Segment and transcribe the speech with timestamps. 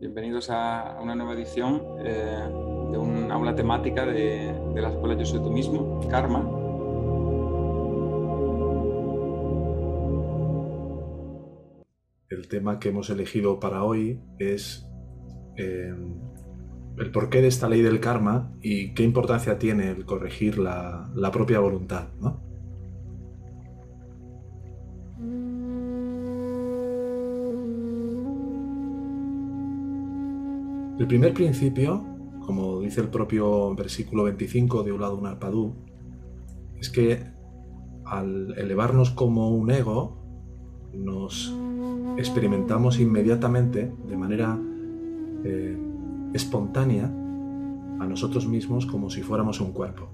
[0.00, 2.40] Bienvenidos a una nueva edición eh,
[2.92, 6.38] de una aula temática de, la Escuela Yo Soy Tú Mismo, Karma.
[12.28, 14.88] El tema que hemos elegido para hoy es
[15.56, 15.92] eh,
[16.96, 21.32] el porqué de esta ley del karma y qué importancia tiene el corregir la, la
[21.32, 22.10] propia voluntad.
[22.20, 22.47] ¿no?
[30.98, 32.04] El primer principio,
[32.44, 35.76] como dice el propio versículo 25 de Ulado Narpadú,
[36.76, 37.24] es que
[38.04, 40.16] al elevarnos como un ego,
[40.92, 41.54] nos
[42.16, 44.58] experimentamos inmediatamente, de manera
[45.44, 45.78] eh,
[46.34, 50.08] espontánea, a nosotros mismos como si fuéramos un cuerpo.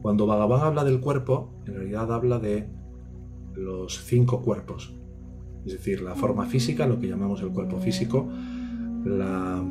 [0.00, 2.68] Cuando Bhagavan habla del cuerpo, en realidad habla de
[3.54, 4.94] los cinco cuerpos,
[5.66, 8.28] es decir, la forma física, lo que llamamos el cuerpo físico,
[9.04, 9.62] la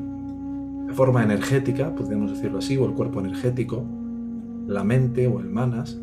[0.94, 3.86] forma energética, podríamos decirlo así, o el cuerpo energético,
[4.68, 6.00] la mente o el manas,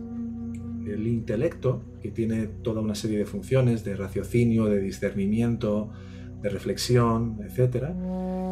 [0.87, 5.91] el intelecto, que tiene toda una serie de funciones de raciocinio, de discernimiento,
[6.43, 7.91] de reflexión, etc.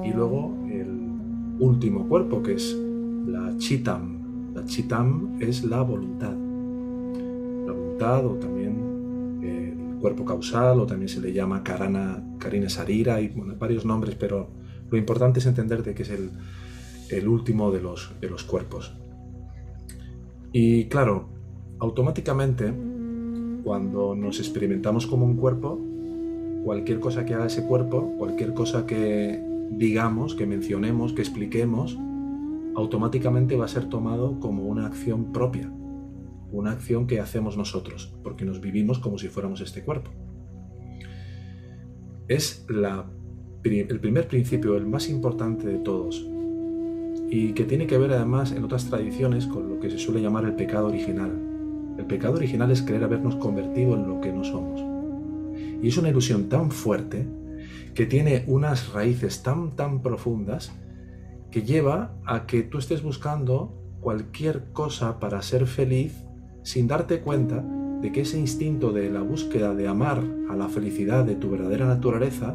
[0.04, 2.76] Y luego el último cuerpo, que es
[3.26, 4.54] la chitam.
[4.54, 6.34] La chitam es la voluntad.
[7.66, 13.16] La voluntad o también el cuerpo causal o también se le llama karana, karina sarira,
[13.16, 14.50] hay varios nombres, pero
[14.90, 18.94] lo importante es entender de que es el, último de los, de los cuerpos.
[20.52, 21.28] Y claro,
[21.78, 22.72] automáticamente,
[23.64, 25.80] cuando nos experimentamos como un cuerpo,
[26.64, 31.98] cualquier cosa que haga ese cuerpo, cualquier cosa que digamos, que mencionemos, que expliquemos,
[32.74, 35.70] automáticamente va a ser tomado como una acción propia,
[36.50, 40.10] una acción que hacemos nosotros, porque nos vivimos como si fuéramos este cuerpo.
[42.28, 43.10] Es la
[43.72, 46.26] el primer principio, el más importante de todos,
[47.30, 50.44] y que tiene que ver además en otras tradiciones con lo que se suele llamar
[50.44, 51.30] el pecado original.
[51.98, 54.80] El pecado original es creer habernos convertido en lo que no somos.
[55.82, 57.26] Y es una ilusión tan fuerte
[57.94, 60.72] que tiene unas raíces tan, tan profundas
[61.50, 66.14] que lleva a que tú estés buscando cualquier cosa para ser feliz
[66.62, 67.64] sin darte cuenta
[68.00, 71.86] de que ese instinto de la búsqueda de amar a la felicidad de tu verdadera
[71.86, 72.54] naturaleza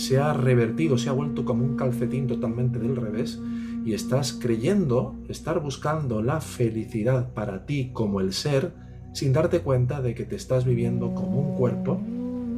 [0.00, 3.38] se ha revertido, se ha vuelto como un calcetín totalmente del revés
[3.84, 8.72] y estás creyendo estar buscando la felicidad para ti como el ser
[9.12, 12.00] sin darte cuenta de que te estás viviendo como un cuerpo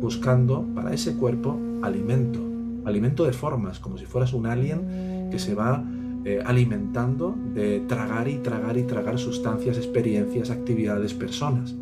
[0.00, 2.38] buscando para ese cuerpo alimento,
[2.84, 5.84] alimento de formas, como si fueras un alien que se va
[6.24, 11.74] eh, alimentando de tragar y tragar y tragar sustancias, experiencias, actividades, personas.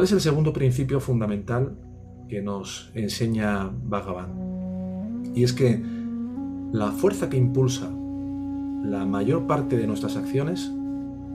[0.00, 1.76] ¿Cuál es el segundo principio fundamental
[2.26, 5.34] que nos enseña Bhagavan?
[5.34, 5.78] Y es que
[6.72, 7.90] la fuerza que impulsa
[8.82, 10.72] la mayor parte de nuestras acciones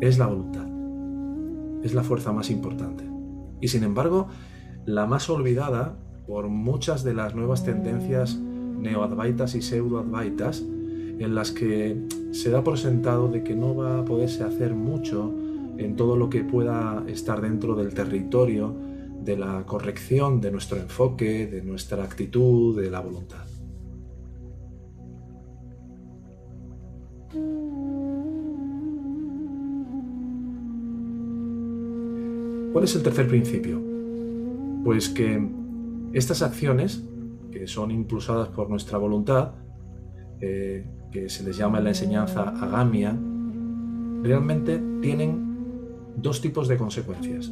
[0.01, 0.65] es la voluntad.
[1.83, 3.07] Es la fuerza más importante.
[3.61, 4.29] Y sin embargo,
[4.87, 10.61] la más olvidada por muchas de las nuevas tendencias neoadvaitas y pseudoadvaitas
[11.19, 12.01] en las que
[12.31, 15.35] se da por sentado de que no va a poderse hacer mucho
[15.77, 18.75] en todo lo que pueda estar dentro del territorio
[19.23, 23.45] de la corrección de nuestro enfoque, de nuestra actitud, de la voluntad.
[32.71, 33.81] ¿Cuál es el tercer principio?
[34.83, 35.47] Pues que
[36.13, 37.03] estas acciones,
[37.51, 39.53] que son impulsadas por nuestra voluntad,
[40.41, 43.17] eh, que se les llama en la enseñanza agamia,
[44.21, 45.54] realmente tienen
[46.15, 47.51] dos tipos de consecuencias.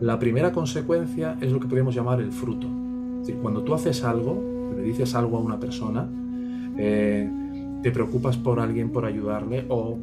[0.00, 2.66] La primera consecuencia es lo que podemos llamar el fruto.
[3.20, 6.08] Es decir, cuando tú haces algo, le dices algo a una persona,
[6.76, 7.30] eh,
[7.82, 9.98] te preocupas por alguien, por ayudarle, o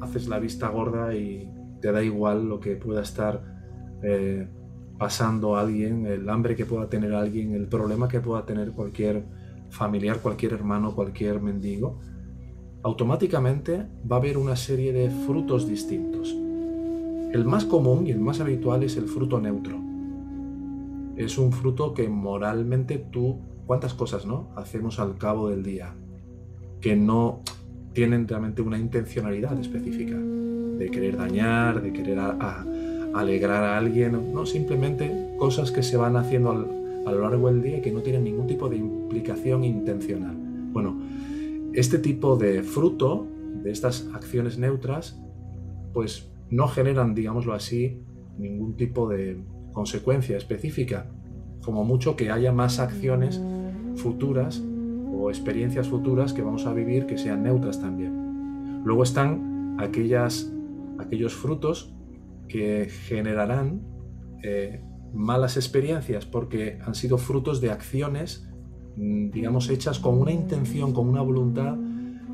[0.00, 3.42] haces la vista gorda y te da igual lo que pueda estar
[4.02, 4.46] eh,
[4.98, 9.24] pasando alguien, el hambre que pueda tener alguien, el problema que pueda tener cualquier
[9.70, 11.98] familiar, cualquier hermano, cualquier mendigo,
[12.82, 16.36] automáticamente va a haber una serie de frutos distintos.
[17.32, 19.78] El más común y el más habitual es el fruto neutro.
[21.16, 25.94] Es un fruto que moralmente tú, cuántas cosas no hacemos al cabo del día
[26.80, 27.42] que no
[27.92, 35.34] tienen realmente una intencionalidad específica de querer dañar, de querer alegrar a alguien, no simplemente
[35.38, 38.46] cosas que se van haciendo a lo largo del día y que no tienen ningún
[38.46, 40.34] tipo de implicación intencional.
[40.72, 40.98] Bueno,
[41.74, 43.26] este tipo de fruto
[43.62, 45.20] de estas acciones neutras,
[45.92, 48.02] pues no generan, digámoslo así,
[48.38, 49.42] ningún tipo de
[49.72, 51.10] consecuencia específica,
[51.62, 53.40] como mucho que haya más acciones
[53.96, 54.62] futuras
[55.12, 58.82] o experiencias futuras que vamos a vivir que sean neutras también.
[58.84, 61.94] Luego están aquellos frutos
[62.48, 63.82] que generarán
[64.42, 64.82] eh,
[65.12, 68.48] malas experiencias porque han sido frutos de acciones,
[68.96, 71.76] mm, digamos, hechas con una intención, con una voluntad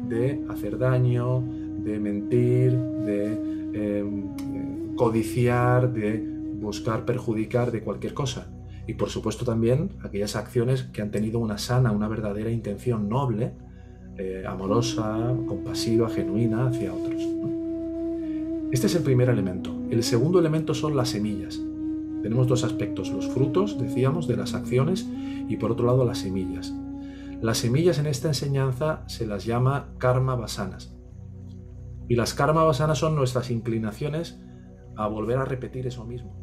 [0.09, 1.43] de hacer daño,
[1.83, 6.25] de mentir, de em, codiciar, de
[6.61, 8.49] buscar perjudicar de cualquier cosa.
[8.87, 13.52] Y por supuesto también aquellas acciones que han tenido una sana, una verdadera intención noble,
[14.17, 17.23] eh, amorosa, compasiva, genuina hacia otros.
[18.73, 19.75] Este es el primer elemento.
[19.90, 21.61] El segundo elemento son las semillas.
[22.22, 25.06] Tenemos dos aspectos, los frutos, decíamos, de las acciones
[25.49, 26.75] y por otro lado las semillas.
[27.43, 30.95] Las semillas en esta enseñanza se las llama karma vasanas.
[32.08, 34.41] Y las karma vasanas son nuestras inclinaciones
[34.97, 36.35] a volver a repetir eso mismo.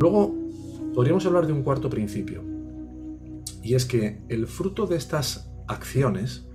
[0.00, 0.34] Luego
[0.94, 2.42] podríamos hablar de un cuarto principio,
[3.62, 6.48] y es que el fruto de estas acciones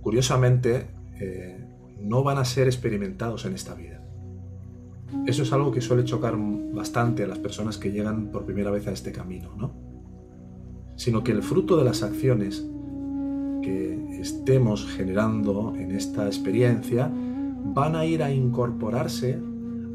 [0.00, 0.90] curiosamente,
[1.20, 1.58] eh,
[2.00, 3.99] no van a ser experimentados en esta vida.
[5.26, 6.36] Eso es algo que suele chocar
[6.72, 9.72] bastante a las personas que llegan por primera vez a este camino, ¿no?
[10.96, 12.66] Sino que el fruto de las acciones
[13.62, 19.38] que estemos generando en esta experiencia van a ir a incorporarse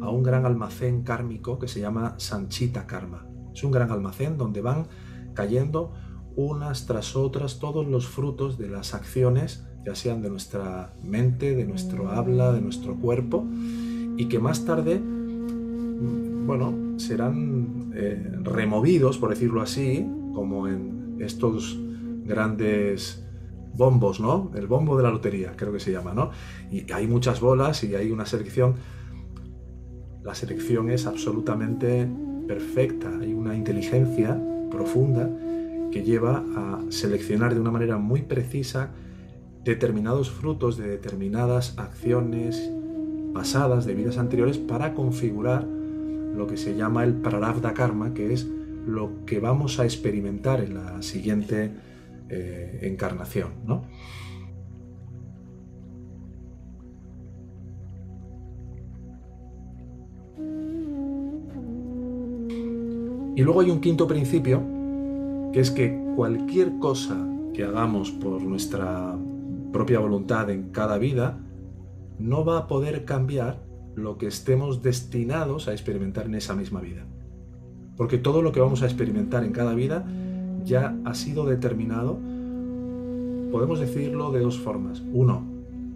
[0.02, 3.28] a un gran almacén kármico que se llama Sanchita Karma.
[3.54, 4.88] Es un gran almacén donde van
[5.34, 5.94] cayendo
[6.36, 11.66] unas tras otras todos los frutos de las acciones ya sean de nuestra mente, de
[11.66, 13.46] nuestro habla, de nuestro cuerpo,
[14.18, 15.02] y que más tarde,
[16.46, 21.78] bueno, serán eh, removidos, por decirlo así, como en estos
[22.24, 23.26] grandes
[23.74, 24.52] bombos, ¿no?
[24.56, 26.32] El bombo de la lotería, creo que se llama, ¿no?
[26.72, 28.76] Y hay muchas bolas y hay una selección.
[30.24, 32.08] La selección es absolutamente
[32.48, 34.40] perfecta, hay una inteligencia
[34.72, 35.30] profunda
[35.92, 38.92] que lleva a seleccionar de una manera muy precisa
[39.64, 42.72] determinados frutos de determinadas acciones
[43.36, 48.48] pasadas de vidas anteriores para configurar lo que se llama el prarabdha karma, que es
[48.88, 51.70] lo que vamos a experimentar en la siguiente
[52.30, 53.52] eh, encarnación.
[63.36, 64.64] Y luego hay un quinto principio,
[65.52, 67.18] que es que cualquier cosa
[67.54, 69.14] que hagamos por nuestra
[69.74, 71.38] propia voluntad en cada vida,
[72.20, 73.64] no va a poder cambiar
[73.96, 77.06] lo que estemos destinados a experimentar en esa misma vida.
[77.98, 80.06] Porque todo lo que vamos a experimentar en cada vida
[80.66, 82.20] ya ha sido determinado,
[83.52, 85.02] podemos decirlo de dos formas.
[85.14, 85.44] Uno,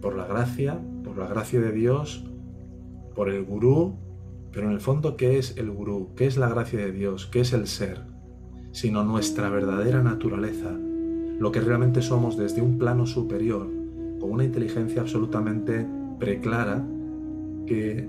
[0.00, 2.24] por la gracia, por la gracia de Dios,
[3.14, 3.96] por el gurú,
[4.52, 6.14] pero en el fondo, ¿qué es el gurú?
[6.16, 7.26] ¿Qué es la gracia de Dios?
[7.26, 8.02] ¿Qué es el ser?
[8.72, 10.70] Sino nuestra verdadera naturaleza,
[11.38, 13.68] lo que realmente somos desde un plano superior,
[14.20, 15.86] con una inteligencia absolutamente
[16.20, 16.86] preclara,
[17.66, 18.08] que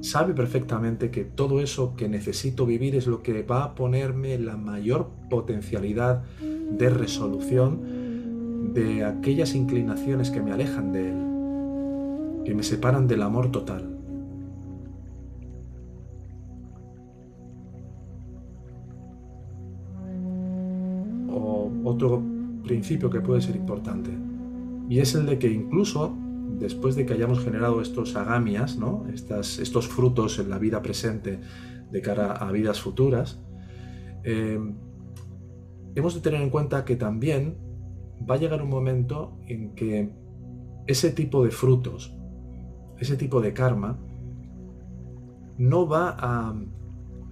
[0.00, 4.56] sabe perfectamente que todo eso que necesito vivir es lo que va a ponerme la
[4.56, 13.06] mayor potencialidad de resolución de aquellas inclinaciones que me alejan de Él, que me separan
[13.06, 13.96] del amor total.
[21.30, 22.22] O otro
[22.64, 24.10] principio que puede ser importante.
[24.88, 26.14] Y es el de que incluso
[26.58, 28.78] después de que hayamos generado estos agamias,
[29.34, 31.40] estos frutos en la vida presente
[31.90, 33.40] de cara a vidas futuras,
[34.24, 34.58] eh,
[35.94, 37.58] hemos de tener en cuenta que también
[38.28, 40.12] va a llegar un momento en que
[40.86, 42.16] ese tipo de frutos,
[42.98, 43.98] ese tipo de karma,
[45.58, 46.54] no va a,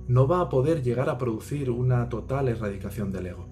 [0.09, 3.49] no va a poder llegar a producir una total erradicación del ego.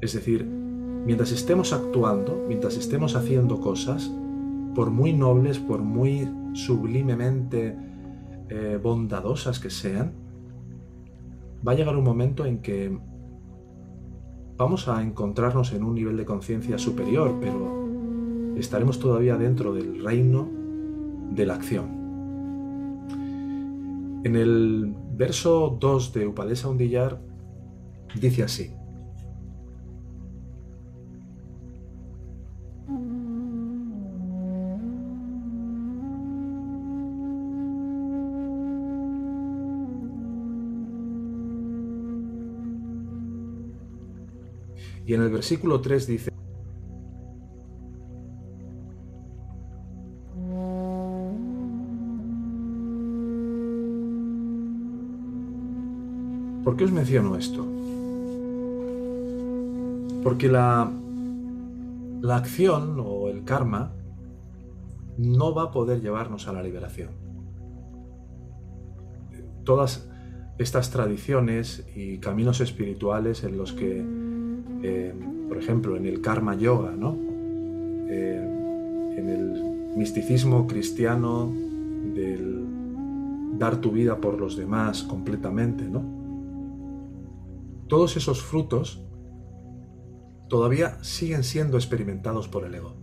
[0.00, 4.12] Es decir, mientras estemos actuando, mientras estemos haciendo cosas,
[4.74, 7.76] por muy nobles, por muy sublimemente
[8.48, 10.12] eh, bondadosas que sean,
[11.66, 12.96] va a llegar un momento en que
[14.56, 17.88] vamos a encontrarnos en un nivel de conciencia superior, pero
[18.56, 20.48] estaremos todavía dentro del reino
[21.30, 21.98] de la acción.
[24.24, 27.20] En el verso 2 de Upadesa Undillar
[28.20, 28.72] dice así,
[45.08, 46.30] Y en el versículo 3 dice,
[56.62, 57.66] ¿Por qué os menciono esto?
[60.22, 60.92] Porque la,
[62.20, 63.94] la acción o el karma
[65.16, 67.12] no va a poder llevarnos a la liberación.
[69.64, 70.06] Todas
[70.58, 74.17] estas tradiciones y caminos espirituales en los que,
[74.82, 75.14] eh,
[75.48, 77.16] por ejemplo, en el karma yoga, ¿no?
[78.08, 81.52] Eh, en el misticismo cristiano
[82.14, 82.64] del
[83.58, 86.18] dar tu vida por los demás completamente, ¿no?
[87.88, 89.02] todos esos frutos
[90.48, 92.94] todavía siguen siendo experimentados por el ego.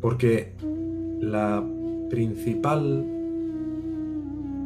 [0.00, 0.54] Porque
[1.20, 1.64] la
[2.08, 3.04] principal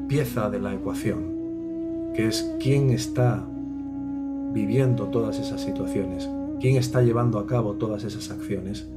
[0.08, 3.44] pieza de la ecuación, que es quién está
[4.54, 6.30] viviendo todas esas situaciones,
[6.60, 8.88] quién está llevando a cabo todas esas acciones,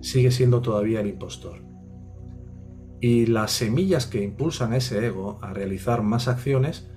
[0.00, 1.62] sigue siendo todavía el impostor.
[3.00, 6.90] Y las semillas que impulsan ese ego a realizar más acciones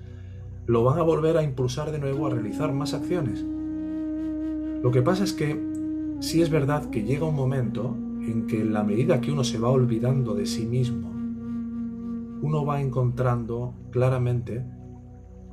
[0.66, 3.44] lo van a volver a impulsar de nuevo a realizar más acciones.
[4.82, 5.58] Lo que pasa es que
[6.20, 9.58] sí es verdad que llega un momento en que en la medida que uno se
[9.58, 11.10] va olvidando de sí mismo,
[12.42, 14.64] uno va encontrando claramente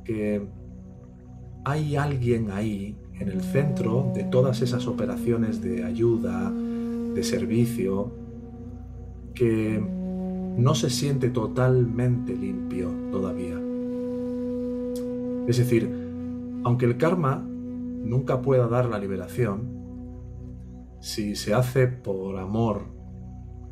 [0.04, 0.46] que
[1.64, 8.10] hay alguien ahí en el centro de todas esas operaciones de ayuda, de servicio,
[9.34, 9.82] que
[10.56, 13.58] no se siente totalmente limpio todavía.
[15.46, 15.90] Es decir,
[16.64, 19.82] aunque el karma nunca pueda dar la liberación,
[21.00, 22.86] si se hace por amor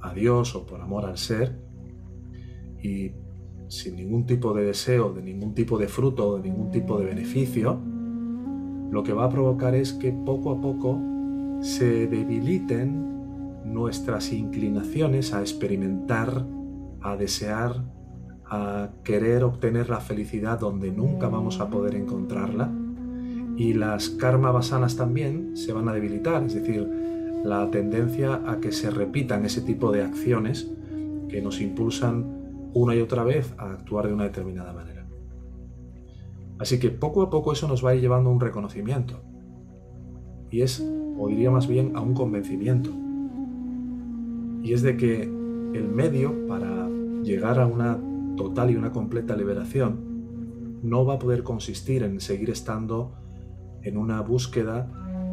[0.01, 1.59] a Dios o por amor al ser,
[2.83, 3.13] y
[3.71, 7.79] sin ningún tipo de deseo, de ningún tipo de fruto, de ningún tipo de beneficio,
[8.91, 11.01] lo que va a provocar es que poco a poco
[11.61, 16.45] se debiliten nuestras inclinaciones a experimentar,
[17.01, 17.85] a desear
[18.53, 22.69] a querer obtener la felicidad donde nunca vamos a poder encontrarla.
[23.57, 26.89] Y las karma basanas también se van a debilitar, es decir,
[27.45, 30.69] la tendencia a que se repitan ese tipo de acciones
[31.29, 32.40] que nos impulsan
[32.75, 35.07] una y otra vez a actuar de una determinada manera.
[36.59, 39.23] Así que poco a poco eso nos va a ir llevando a un reconocimiento.
[40.51, 40.81] Y es,
[41.19, 42.91] o diría más bien, a un convencimiento.
[44.63, 46.89] Y es de que el medio para
[47.23, 47.99] llegar a una
[48.37, 53.13] total y una completa liberación no va a poder consistir en seguir estando
[53.83, 54.91] en una búsqueda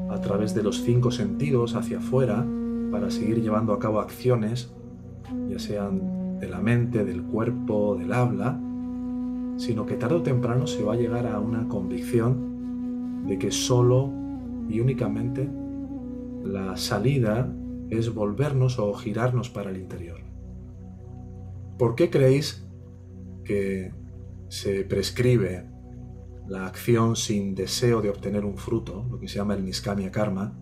[0.09, 2.45] a través de los cinco sentidos hacia afuera
[2.91, 4.73] para seguir llevando a cabo acciones,
[5.49, 8.59] ya sean de la mente, del cuerpo, del habla,
[9.57, 14.11] sino que tarde o temprano se va a llegar a una convicción de que solo
[14.69, 15.49] y únicamente
[16.43, 17.53] la salida
[17.89, 20.19] es volvernos o girarnos para el interior.
[21.77, 22.67] ¿Por qué creéis
[23.43, 23.91] que
[24.49, 25.65] se prescribe
[26.47, 30.57] la acción sin deseo de obtener un fruto, lo que se llama el niskamia karma,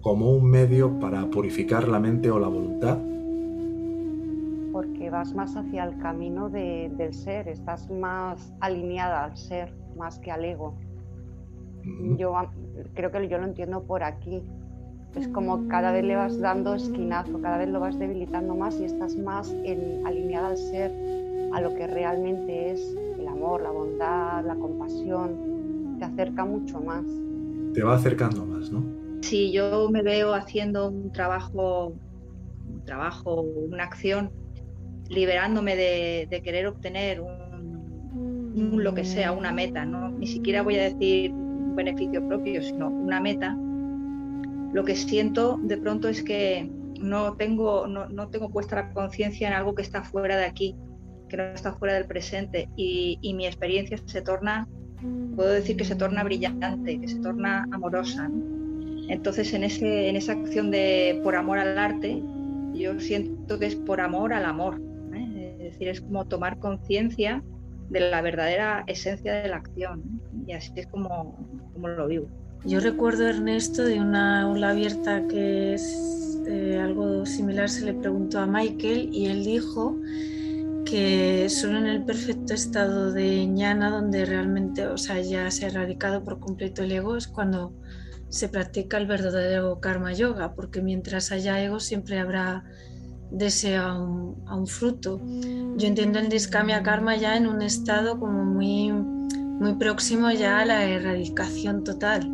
[0.00, 2.98] como un medio para purificar la mente o la voluntad?
[4.76, 10.30] Porque vas más hacia el camino del ser, estás más alineada al ser más que
[10.30, 10.74] al ego.
[12.18, 12.34] Yo
[12.92, 14.42] creo que yo lo entiendo por aquí.
[15.14, 18.84] Es como cada vez le vas dando esquinazo, cada vez lo vas debilitando más y
[18.84, 20.92] estás más en, alineada al ser,
[21.54, 27.06] a lo que realmente es el amor, la bondad, la compasión, te acerca mucho más.
[27.72, 28.84] Te va acercando más, ¿no?
[29.22, 31.94] Si yo me veo haciendo un trabajo,
[32.68, 34.30] un trabajo, una acción,
[35.08, 40.10] liberándome de, querer obtener un, lo que sea, una meta, ¿no?
[40.10, 43.56] Ni siquiera voy a decir un beneficio propio, sino una meta.
[44.72, 46.70] Lo que siento de pronto es que
[47.00, 50.74] no tengo, no, no tengo puesta la conciencia en algo que está fuera de aquí,
[51.28, 54.68] que no está fuera del presente y, mi experiencia se torna,
[55.34, 58.30] puedo decir que se torna brillante, que se torna amorosa.
[59.08, 62.22] Entonces en, ese, en esa acción de por amor al arte,
[62.74, 64.80] yo siento que es por amor al amor.
[65.66, 67.42] Es decir, es como tomar conciencia
[67.90, 70.20] de la verdadera esencia de la acción.
[70.46, 71.36] Y así es como,
[71.72, 72.28] como lo vivo.
[72.64, 78.38] Yo recuerdo, Ernesto, de una aula abierta que es eh, algo similar, se le preguntó
[78.38, 79.96] a Michael y él dijo
[80.84, 85.68] que solo en el perfecto estado de ñana, donde realmente, o sea, ya se ha
[85.68, 87.72] erradicado por completo el ego, es cuando
[88.28, 92.64] se practica el verdadero karma yoga, porque mientras haya ego siempre habrá
[93.36, 95.20] deseo a un, fruto.
[95.76, 100.64] Yo entiendo el diskamia karma ya en un estado como muy, muy próximo ya a
[100.64, 102.28] la erradicación total.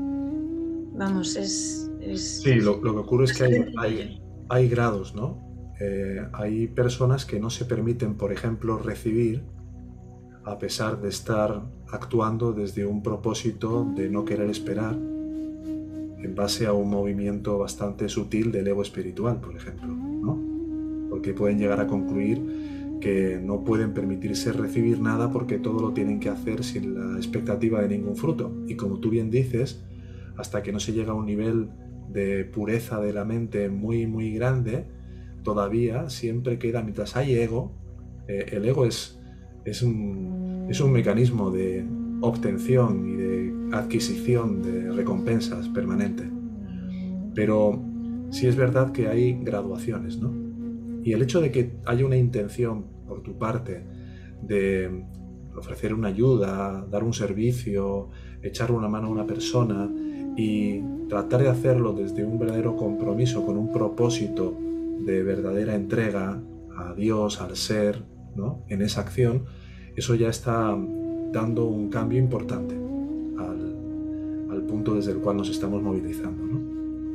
[0.94, 1.90] Vamos, es...
[2.16, 5.38] Sí, lo, que ocurre es que hay, hay, grados, ¿no?
[5.80, 9.44] Eh, hay personas que no se permiten, por ejemplo, recibir
[10.44, 16.72] a pesar de estar actuando desde un propósito de no querer esperar en base a
[16.72, 20.11] un movimiento bastante sutil del ego espiritual, por ejemplo.
[21.22, 26.18] Porque pueden llegar a concluir que no pueden permitirse recibir nada porque todo lo tienen
[26.18, 28.52] que hacer sin la expectativa de ningún fruto.
[28.66, 29.84] Y como tú bien dices,
[30.36, 31.68] hasta que no se llega a un nivel
[32.12, 34.84] de pureza de la mente muy, muy grande,
[35.44, 37.70] todavía siempre queda, mientras hay ego,
[38.26, 39.20] eh, el ego es,
[39.64, 41.84] es, un, es un mecanismo de
[42.20, 46.24] obtención y de adquisición de recompensas permanente.
[47.32, 47.80] Pero
[48.30, 50.41] sí es verdad que hay graduaciones, ¿no?
[51.02, 53.84] Y el hecho de que haya una intención por tu parte
[54.42, 55.04] de
[55.56, 58.08] ofrecer una ayuda, dar un servicio,
[58.42, 59.90] echar una mano a una persona
[60.36, 64.56] y tratar de hacerlo desde un verdadero compromiso, con un propósito
[65.00, 66.40] de verdadera entrega
[66.76, 68.02] a Dios, al ser,
[68.34, 68.64] ¿no?
[68.68, 69.44] en esa acción,
[69.96, 70.76] eso ya está
[71.32, 76.42] dando un cambio importante al, punto desde el cual nos estamos movilizando.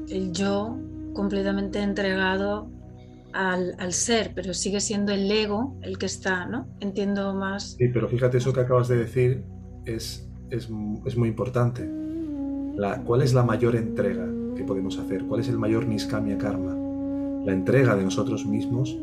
[0.09, 0.77] El yo
[1.13, 2.69] completamente entregado
[3.37, 6.67] al, ser, pero sigue siendo el ego el que está, ¿no?
[6.79, 7.75] Entiendo más.
[7.77, 9.43] Sí, pero fíjate, eso que acabas de decir
[9.85, 11.89] es, es, muy importante.
[12.75, 15.23] La, ¿Cuál es la mayor entrega que podemos hacer?
[15.25, 16.75] ¿Cuál es el mayor Niskamia Karma?
[17.45, 18.97] La entrega de nosotros mismos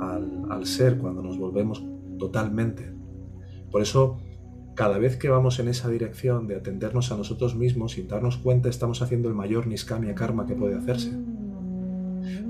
[0.00, 1.84] al, al ser cuando nos volvemos
[2.18, 2.92] totalmente
[3.72, 4.18] por eso,
[4.74, 8.68] cada vez que vamos en esa dirección de atendernos a nosotros mismos sin darnos cuenta,
[8.68, 11.10] estamos haciendo el mayor niskamia karma que puede hacerse.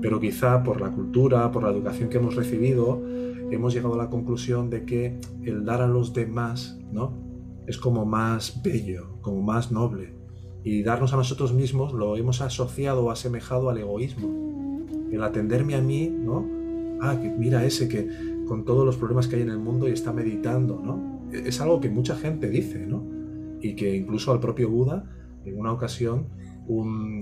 [0.01, 3.01] Pero quizá por la cultura, por la educación que hemos recibido,
[3.51, 7.13] hemos llegado a la conclusión de que el dar a los demás, ¿no?
[7.67, 10.13] Es como más bello, como más noble.
[10.63, 14.85] Y darnos a nosotros mismos lo hemos asociado o asemejado al egoísmo.
[15.11, 16.47] El atenderme a mí, ¿no?
[17.01, 18.07] Ah, mira ese que
[18.47, 21.13] con todos los problemas que hay en el mundo y está meditando, ¿no?
[21.33, 23.03] es algo que mucha gente dice, ¿no?
[23.61, 25.09] Y que incluso al propio Buda,
[25.45, 26.27] en una ocasión,
[26.67, 27.21] un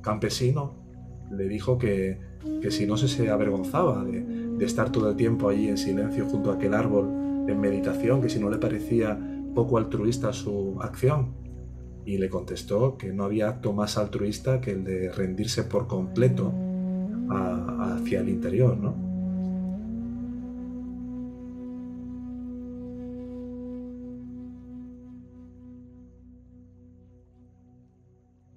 [0.00, 0.74] campesino
[1.30, 2.18] le dijo que,
[2.70, 6.56] si no se, se avergonzaba de, estar todo el tiempo allí en silencio junto a
[6.56, 7.08] aquel árbol
[7.48, 9.18] en meditación, que si no le parecía
[9.54, 11.34] poco altruista su acción.
[12.04, 16.52] Y le contestó que no había acto más altruista que el de rendirse por completo
[17.30, 19.09] hacia el interior, ¿no?